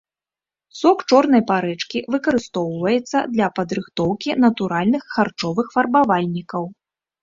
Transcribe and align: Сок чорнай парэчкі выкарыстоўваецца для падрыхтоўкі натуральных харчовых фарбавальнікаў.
Сок 0.79 0.99
чорнай 1.11 1.43
парэчкі 1.51 2.01
выкарыстоўваецца 2.17 3.17
для 3.37 3.47
падрыхтоўкі 3.61 4.29
натуральных 4.49 5.01
харчовых 5.17 5.67
фарбавальнікаў. 5.79 6.63